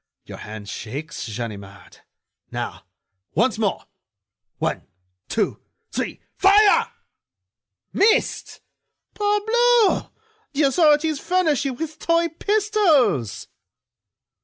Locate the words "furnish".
11.19-11.65